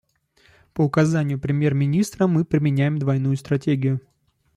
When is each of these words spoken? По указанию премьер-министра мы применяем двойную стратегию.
По 0.73 0.81
указанию 0.81 1.39
премьер-министра 1.39 2.25
мы 2.25 2.43
применяем 2.43 2.97
двойную 2.97 3.35
стратегию. 3.37 4.01